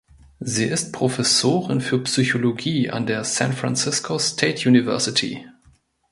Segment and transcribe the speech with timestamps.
[0.39, 5.45] Sie ist Professorin für Psychologie an der San Francisco State University.